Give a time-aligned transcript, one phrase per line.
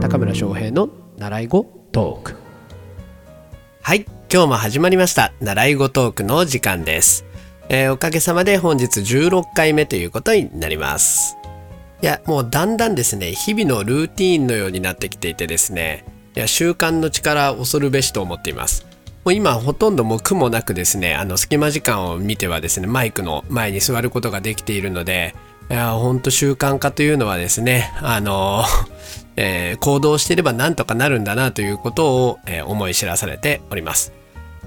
[0.00, 0.88] 高村翔平の
[1.18, 2.36] 習い語トーク。
[3.82, 5.34] はい今日も始まりました。
[5.38, 7.26] 習い語トークの時間です、
[7.68, 11.36] えーおかげさまで本日16回目ということになります。
[12.00, 18.86] いやもうだんだんですね日々のルーティーンのようになってきていてですねいや習慣の力恐るべしと思っています。
[19.26, 25.34] もう今ほとんどもう苦もなくですねあの隙間時間を見てはですねマイクの前に座ることができているので
[25.70, 28.64] いや本当習慣化というのはですねあの
[29.36, 34.12] えー行動していればなんとかなるんだなということを、えー思い知らされております。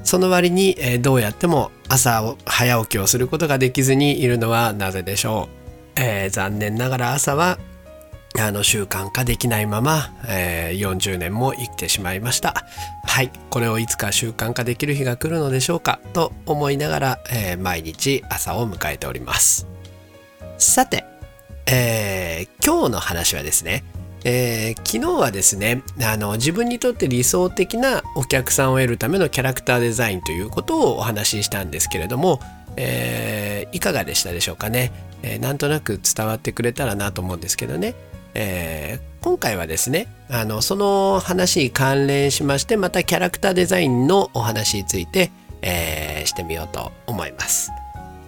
[0.03, 5.49] その割に、えーどうやっても朝を早起きをすることができずにいるのはなぜでしょ
[5.97, 7.57] う、え残念ながら朝は
[8.39, 12.63] あの習慣化できないまま、えー40年も生きてしまいました。
[13.05, 19.67] はいこれをいつか習慣化できる日が来るのでしょうかと思いながら、え毎日朝を迎えております。
[20.61, 21.05] さて、
[21.65, 23.83] えー今日の話はですね、
[24.23, 32.39] えー昨日はですねあの自分にとって理想的なお客さんを得るためのキャラクターデザインということをお話ししたんですけれども、
[32.77, 34.91] えーいかがでしたでしょうかね、
[35.23, 37.95] えーなんとなく伝わってくれたらなと思うんですけどね、
[38.35, 45.31] えー今回はですねあのその話に関連しましてまたキャラクターデザインのお話について、
[45.61, 47.71] えしてみようと思います。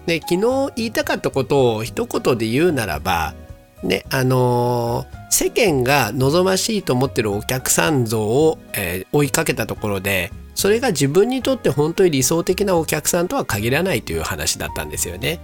[0.06, 3.34] で昨日言いたかったことを一言で言うならば
[3.82, 15.40] ねあのー世間が望ましいと思ってるお客さん像を、えー追いかけたところでそれが自分にとって本当に理想的なお客さんとは限らないという話だったんですよね。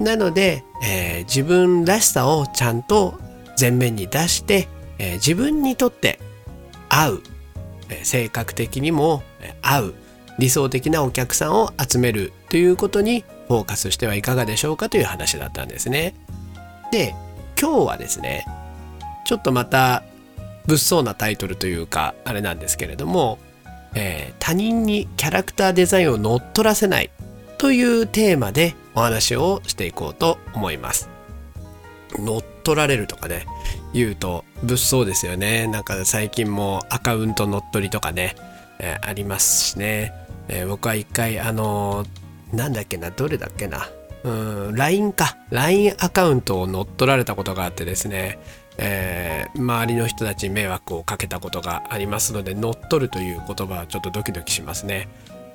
[0.00, 3.14] なので、えー自分らしさをちゃんと
[3.60, 4.66] 前面に出して、
[4.98, 6.18] えー自分にとって
[6.88, 7.22] 合う、
[7.90, 9.22] えー性格的にも
[9.62, 9.94] 合う
[10.40, 16.14] 理想的なお客さんを集めるということにフォーカスしてはいかがでしょうかという話だったんですね。
[16.90, 17.14] で
[17.60, 18.46] 今日はですね
[19.24, 20.02] ちょっとまた
[20.66, 23.38] 物騒なタイトルというかあれなんですけれども、
[23.94, 27.10] えー他人にキャラクターデザインを乗っ取らせない
[27.58, 31.08] というテーマでお話をしていこうと思います。
[32.18, 33.46] 乗っ取られるとかね
[33.92, 38.34] 言うと物騒ですよねなんか最近もアカウント乗っ取りとかね、
[38.78, 40.12] えーありますしね、
[40.48, 42.21] えー僕は一回あのー
[42.52, 43.88] なんだっけなどれだっけな。
[44.24, 44.30] う
[44.70, 45.36] ん LINE か。
[45.50, 48.38] LINE アカウントを乗っ取られたことがあってですね。
[48.78, 55.08] えー周りの人たちに迷惑をかけたことがありますので乗っ取るという言葉はちょっとドキドキしますね。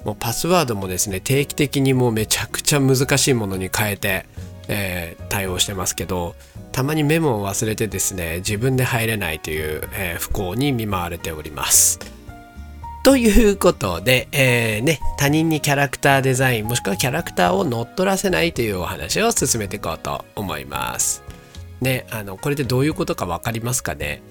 [0.06, 4.25] もうパスワードもですね定期的にもうめちゃくちゃ難しいものに変えて、
[4.68, 6.35] えー対応してますけど
[6.72, 12.16] たまにメモを忘れてですね自分で入れないという、えー不幸に見舞われております。
[13.07, 21.23] ということで、えーね、他人にキャラクターデザインもしくはキャラクターを乗っ取らせないというお話を進めていこうと思います。
[21.79, 24.22] ね、あのこれでどういうことか分かりますかね？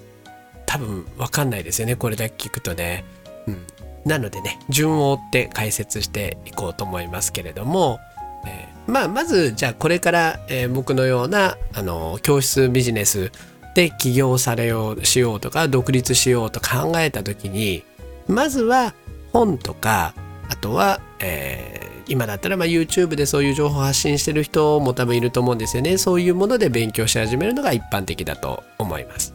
[0.67, 3.03] 多分分かんないですよねこれだけ聞くとね。
[3.47, 3.65] うん、
[4.05, 7.99] なのでね順を追って解説していこうと思いますけれども、
[8.45, 13.31] えーまあまずじゃあこれから、えー僕のようなあの教室ビジネス
[13.73, 17.83] で起業されようしようとか独立しようと考えた時に
[18.27, 18.93] まずは
[19.33, 20.13] 本とか
[20.49, 25.97] あとは、えー今だったらま YouTube でそういう情報を発信してる人も多分いると思うんですよね。
[25.97, 29.33] そういうもので勉強し始めるのが一般的だと思います。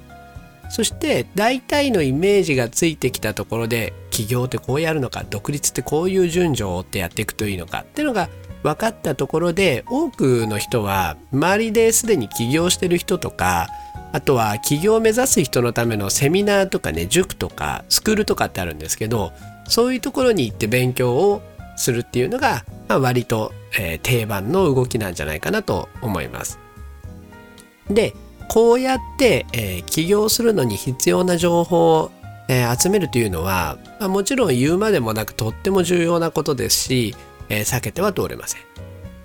[0.70, 8.30] そして大体のイメージがついてきたところで起業ってこうやるのか独立ってこういう順序を追ってやっていくといいのかっていうのが
[8.62, 13.68] 分かったところで多くの人は周りですでに起業してる人とか
[14.12, 19.32] あとは起業を目指す人のためのセミナーとかね塾とかスクールとかってあるんですけど
[19.68, 21.42] そういうところに行って勉強を
[21.76, 26.58] するっていうのが、まあ、割と、えー定番の動きなんじゃないかなと思います。
[27.88, 28.14] で
[28.48, 32.10] こうやって、えー起業するのに必要な情報を、
[32.48, 37.16] えー集めるというのは、まあ、もちろん言うまでもなくとっても重要なことですし、
[37.48, 38.60] え避けては通れません。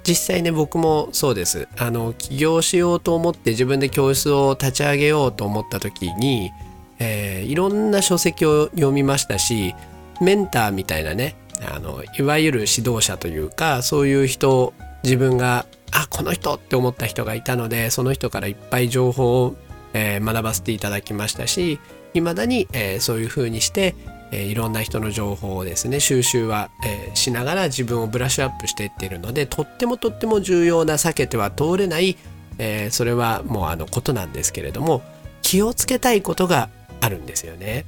[0.08, 1.68] 実際ね僕もそうです。
[1.78, 6.52] あの起業しようと思って自分で教室を立ち上げようと思った時に、
[7.00, 9.76] えーいろんな書籍を読みましたし
[10.22, 14.74] メンターみたいなねあのいわゆる指導者というかそういう人
[15.04, 19.56] 自分があこの人って思った人がいたのでその人からいっぱい情報を、
[19.94, 21.80] えー学ばせていただきましたし
[22.14, 23.96] 未だに、えーそういうふうにして、
[24.32, 32.18] えーいろんな人の情報をですね収集は、えーしながら自分をブラッシュアップしていっているのでとってもとっても重要な避けては通れない、
[32.58, 35.02] えーそれはもうあのことなんですけれども
[35.42, 36.70] 気をつけたいことが
[37.02, 37.86] あるんですよね。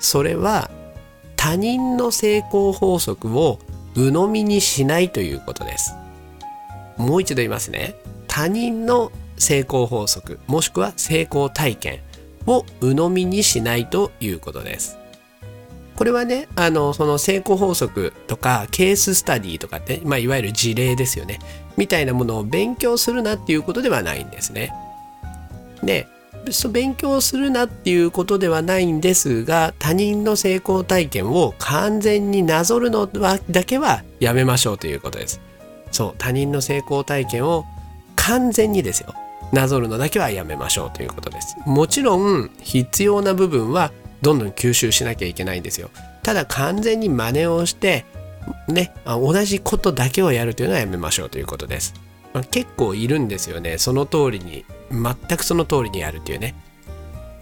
[0.00, 0.70] それは
[1.36, 3.58] 他人の成功法則を
[3.94, 5.94] 鵜呑みにしないということです。
[6.96, 7.94] もう一度言いますね。
[8.26, 12.00] 他人の成功法則もしくは成功体験
[12.46, 15.01] を鵜呑みにしないということです。
[15.96, 21.38] これはね、あの、その成功法則とかケーススタディとかって、まあ、いわゆる事例ですよね。
[21.76, 24.72] みたいなものを勉強するなっていうことではないんですね。
[25.82, 26.06] で、
[26.70, 35.40] 勉強するなっていうことではないんですが、他人の成功体験を完全になぞるのだけはやめましょうということです。
[35.92, 37.64] そう、他人の成功体験を
[38.16, 39.14] 完全にですよ。
[39.52, 41.56] なぞるのだけはやめましょうということです。
[41.66, 43.92] もちろん必要な部分は
[44.22, 45.90] どんどん吸収しなきゃいけないんですよ。
[46.22, 48.06] ただ完全に真似をして
[48.68, 51.94] ね、同じことだけをやるというのはやめましょうということです。
[52.32, 53.78] まあ、結構いるんですよね。
[53.78, 56.54] その通りに、全くその通りにやるっていうね。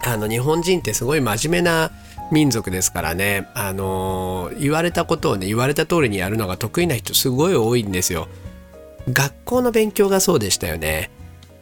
[0.01, 1.91] あの、日本人ってすごい真面目な
[2.33, 8.29] 民族ですからね、あのー、言われたことをね、言われた通りにやるのが得意な人すごい多いんですよ。
[9.13, 11.11] 学校の勉強がそうでしたよね。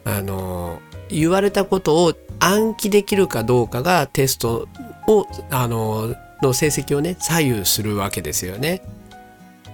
[0.05, 4.67] あのー、言われたことを暗記できるかどうかがテスト
[5.07, 8.81] を、あの、の成績をね、左右するわけですよね。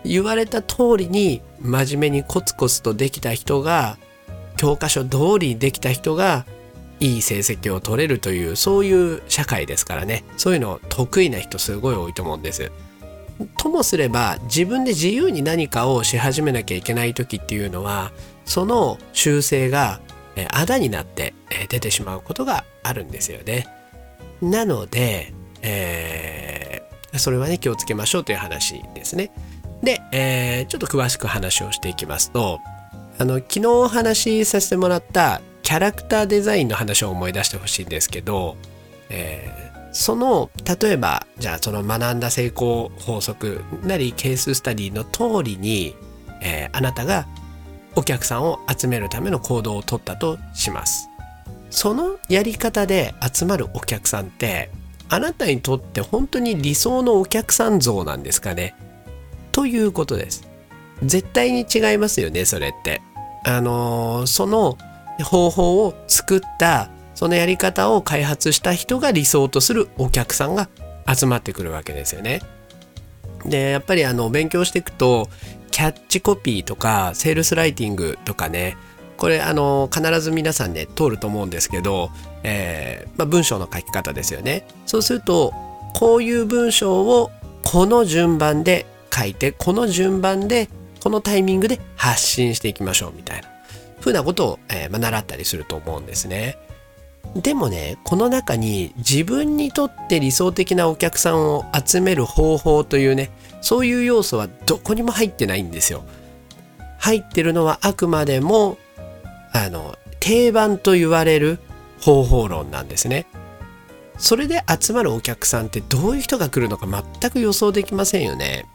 [0.05, 3.97] 言われた通りに真面目にコツコツとできた人が
[4.55, 6.45] 教科書通りできた人が
[6.99, 12.71] いい成績を取れるというそういう社会ですからねそういうの得意な人すごい多いと思うんです。
[13.57, 18.13] ともすれば自分で自由に何かをし始めなきゃいけない時っていうのは
[18.45, 19.99] その修正が
[20.51, 21.33] あだになって
[21.69, 23.67] 出てしまうことがあるんですよね。
[24.41, 29.31] なので、えー、それはね気をつけましょうという話ですね。
[29.81, 32.59] で、えー、ちょっと詳しく話をしていきますと
[33.17, 38.55] あの昨日お話しさせてもらったキャラクターデザインの話を思い出してほしいんですけど、
[39.09, 40.49] えー、その
[40.79, 45.95] 例えばじゃあその学んだ成功法則なりケーススタディの通りに、
[46.41, 47.27] え、あなたが
[47.95, 51.09] お客さんを集めるための行動をとったとします。
[51.69, 54.69] そのやり方で集まるお客さんって
[55.09, 58.75] あなたにとって本当に理想のお客さん像なんですかね？
[59.51, 60.47] ということです。
[61.03, 63.01] 絶対に違いますよね、それって。
[63.43, 64.77] あのー、その
[65.23, 70.69] 方法を作った、そのやり方を開発した人が理想とするお客さんが
[71.13, 72.41] 集まってくるわけですよね。
[73.45, 75.29] で、やっぱりあの、勉強していくと、
[75.75, 78.77] キャッチコピーとか、セールスライティングとかね、
[79.17, 82.11] これあの必ず皆さんね通ると思うんですけど、
[82.43, 84.65] えーまあ、文章の書き方ですよね。
[84.85, 85.53] そうすると
[85.93, 87.29] こういう文章を
[87.65, 90.69] この順番で書いてこの順番で
[91.03, 93.49] このタイミングで発信していきましょうみたいな。
[93.99, 96.57] ふうなことを、えー、まあ、習ったりすると思うんですね。
[97.35, 103.29] でもねこの中に自分にとって理想的なお客さんを集める方法というね
[103.65, 106.03] そういう要素はどこにも入ってないんですよ。
[106.99, 108.77] 入ってるのはあくまでも
[109.51, 111.57] あの定番と言われる
[111.99, 113.25] 方法論なんですね。
[114.19, 116.85] それで集まるお客さんってどういう人が来るのか
[117.19, 118.67] 全く予想できませんよね。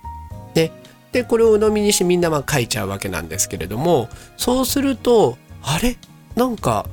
[0.55, 0.73] で
[1.13, 5.97] でこれを鵜呑みにしてみんなまあ書いちゃうわけなんですけれどもそうするとあれ？
[6.35, 6.85] なんか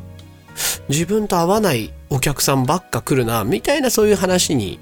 [0.87, 4.79] 自分と合わないお客さんばっか来るなみたいなそういう話に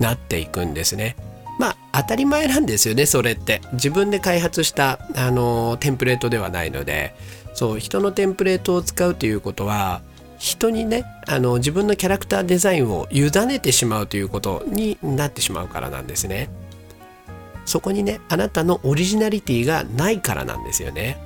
[0.00, 1.16] なっていくんですね。
[1.58, 7.14] まあ当たり前なんですよねそれって自分で開発したあのテンプレートではないので
[7.54, 10.00] そう人のテンプレートを使うということは
[10.38, 16.48] 人にねあの自分のキャラクターデザインを委ねてしまうということになってしまうからなんですね。
[17.66, 21.18] そこにねあなたのオリジナリティがないからなんですよね。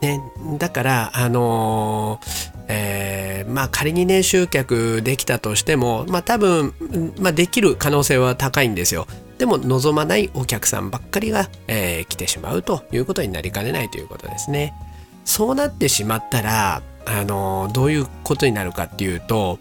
[0.00, 0.20] ね
[0.58, 6.72] だからあのー、えー、まあ仮にね集客できたとしてもまあ多分、
[7.20, 9.06] まあ、できる可能性は高いんですよ。
[9.38, 14.72] でも望まないお客さんばっかりが、えー、来てしまうということになりかねないということですね。
[15.24, 19.58] そうなってしまったらあのどういうことになるかっていうと、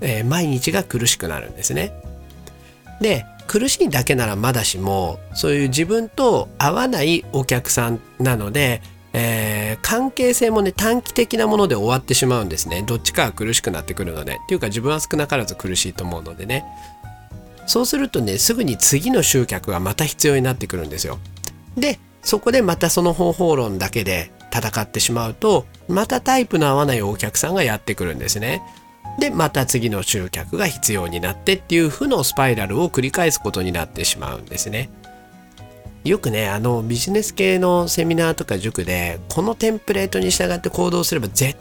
[0.00, 1.92] えー、毎日が苦しくなるんですね。
[3.00, 8.80] で苦しいだけならまだしもそういう自分と合わないお客さんなので、
[9.12, 12.82] えー、関係性もね短期的なもので終わってしまうんですね。
[12.86, 14.34] どっちかが苦しくなってくるので。
[14.34, 16.64] っていうか自分は少なからず苦しいと思うのでね。
[17.66, 21.18] そうするとねすぐに次の集客がまた必要になってくるんですよ。
[21.76, 28.62] でそこでまたその方法論だけで戦ってしまうとまたタイプの合わないお客さんがやってくるんですね。
[29.18, 34.88] でまた次の集客が必要になってっていう負のスパイラルを繰り返すことになってしまうんですね。
[36.04, 41.58] よくねあのビジネス系のセミナーとか塾でこのテンプレートに従って行動すれば絶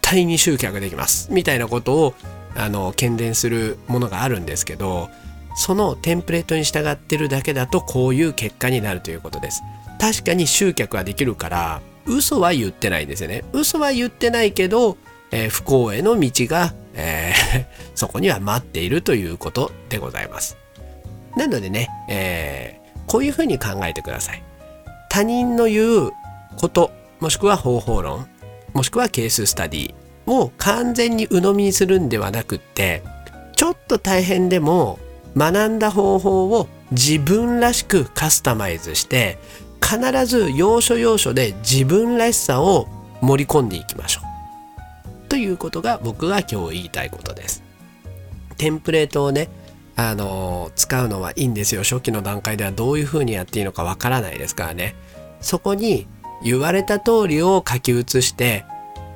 [0.00, 2.14] 対に集客できますみたいなことを
[2.56, 5.10] あの喧伝するものがあるんですけど
[5.54, 9.62] そのテンプレートに従ってるだけだとこういう結果になるということです。
[10.00, 13.44] 確かに集客はできるから嘘は言ってないんですよね。
[13.52, 14.96] 嘘は言ってないけど、
[15.30, 20.56] えー、不幸への道が、えー、 そこには待っているということでございます。
[21.36, 22.81] なのでね、えー、
[23.12, 24.42] こういうふうに考えてください。
[25.10, 26.12] 他人の言う
[26.56, 26.90] こと、
[27.20, 28.26] もしくは方法論、
[28.72, 33.02] もしくはケーススタディを完全に鵜呑みにするんではなくって、
[33.54, 34.98] ちょっと大変でも
[35.36, 39.36] 学んだ方法を自分らしくカスタマイズして
[39.82, 42.88] 必ず要所要所で自分らしさを
[43.20, 45.28] 盛り込んでいきましょう。
[45.28, 47.62] ということが僕が今日言いたいことです。
[48.56, 49.50] テンプレートをね、
[49.96, 51.82] あの、使うのはいいんですよ。
[51.82, 54.94] 初期の段階ではどういうふうにやっていいのかわからないですからね。
[55.40, 56.06] そこに
[56.42, 58.64] 言われた通りを書き写して、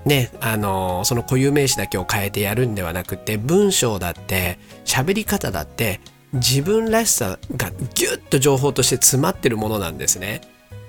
[0.05, 6.01] ね、あの、その固有名詞だけを変えてやるんではなくて、文章だって、喋り方だって、
[6.33, 10.43] 自分らしさがギュッと情報として詰まってるものなんですね。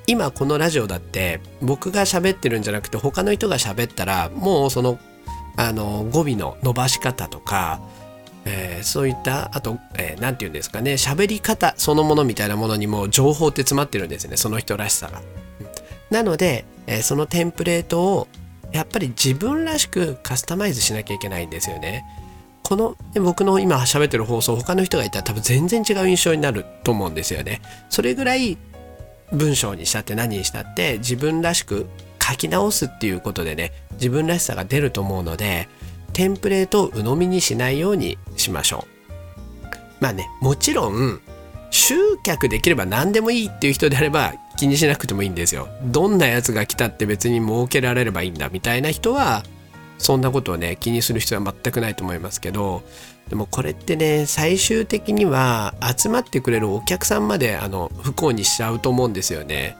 [0.08, 5.00] 今このラジオだって僕が喋ってるんじゃなくて他の人が喋ったらもうその
[5.58, 7.82] あの語尾の伸ばし方とか、
[8.48, 15.22] えー、そういったあと何、えー、て言うんですかね喋り方そのものみたいなものにも情報って詰まってるんですねその人らしさが。
[16.10, 18.28] なので、えー、そのテンプレートを
[18.72, 22.06] やっぱり自分らしくカスタマイズしなきゃいけないんですよね。
[22.64, 27.62] この僕の今喋ってる放送他の人がいたら多分全然違う印象になると思うんですよね。
[27.90, 28.58] それぐらい
[29.32, 31.88] 文章にしたって何にしたって自分らしく
[32.22, 35.70] 書き直すっていうことでね自分らしさが出ると思うので
[36.18, 39.68] テンプレートを鵜呑みにしないようにしましょう。
[40.00, 41.22] まあねもちろん
[41.70, 41.94] 集
[42.24, 45.70] 客できれば何でもいいっていう人であれば気にしなくてもいいんですよ。
[45.84, 49.44] どんなやつが来たって別に儲けられればいいんだみたいな人は
[50.00, 52.82] そんなことをね気にする必要は全くないと思いますけど
[53.30, 59.78] でもこれってね最終的には集まってくれるお客さんまであの不幸にしちゃうと思うんですよね。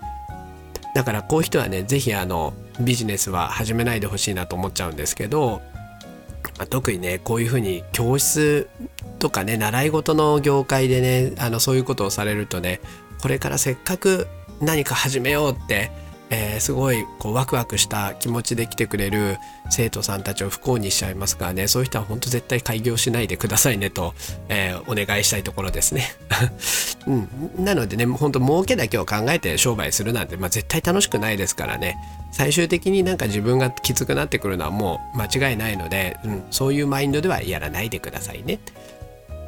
[0.94, 5.62] だからこういう人はね是非あのビジネスは始めないでほしいなと思っちゃうんですけど、
[6.70, 8.70] 特にねこういうふうに教室
[9.20, 12.82] とかね習い事の業界でねあのそういうことをされるとね
[13.22, 14.28] これからせっかく
[14.62, 15.92] 何か始めようって
[16.30, 19.38] えー、すごいこうワクワクした気持ちで来てくれる
[19.70, 21.68] 生徒さんたちを不幸にしちゃいますからね。
[21.68, 24.14] そういう人は本当絶対開業しないでくださいねと、
[24.50, 26.12] えー、お願いしたいところですね、
[27.08, 31.98] うん、なのでね本当儲けだけを考えて商売するなんて、まあ、絶対楽しくないですからね。
[32.32, 38.60] 最終的になんか自分がきつくなってくるのはもう間違いないので、うん、そういうマインドではやらないでくださいね。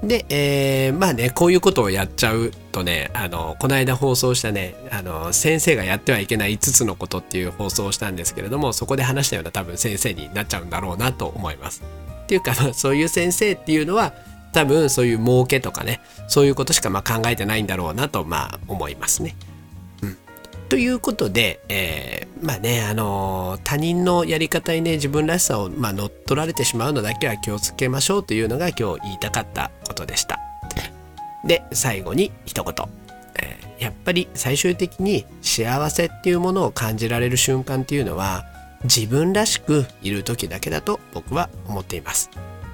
[0.04, 11.84] で、えー、まあね、こういうことをやっちゃうとね、あの、この間放送したね、あの、先生がやってはいけない5つのことっていう放送をしたんですけれども、そこで話したような多分先生になっちゃうんだろうなと思います。
[12.24, 14.14] っていうか、まあ、そういう先生っていうのは、
[14.54, 19.36] 多分そういう儲けとかね、そういうことしかまあ考えてないんだろうなと、まあ思いますね。
[20.70, 30.40] ということで、えー、まあね、あのー、他人のやり方にね、自分らしさを、まあ、乗っ取られてしまうのだけは気をつけましょうというのが今日言いたかったことでした。
[31.44, 32.74] で、最後に一言。
[33.42, 38.46] えー、やっぱり最終的に幸せっていうものを感じられる瞬間っていうのは、
[38.84, 42.30] 自分らしくいる時だけだと僕は思っています。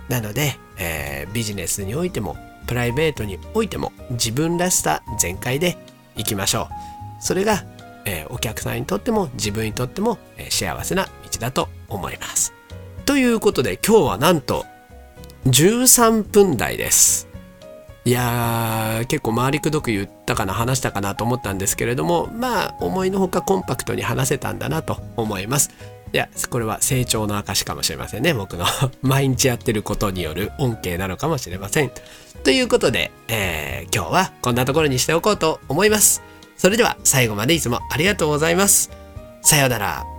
[0.10, 2.36] なので、えー、ビジネスにおいても、
[2.68, 5.78] プライベートにおいても、自分らしさ全開で
[6.18, 6.76] いきましょう。
[7.22, 7.64] それが
[8.06, 12.54] え、お客さんにとっても自分にとっても、え、幸せな道だと思います。
[13.06, 14.66] ということで今日はなんと
[15.46, 17.28] 13分台です。
[18.04, 25.72] いやー結構回りくどく言ったかな話したかなと思ったんですけれどもまあ思いのほかコンパクトに話せたんだなと思います。
[26.14, 28.66] いやこれは成長の証かもしれませんね僕の
[29.02, 31.92] 毎日やってることによる恩恵なのかもしれません。
[32.44, 36.24] ということで、えー、今日はこんなところにしておこうと思います。
[36.58, 38.92] それでは最後までいつもありがとうございます。
[39.42, 40.15] さようなら。